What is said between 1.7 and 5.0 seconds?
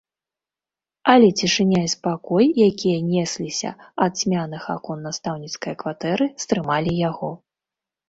і спакой, якія несліся ад цьмяных акон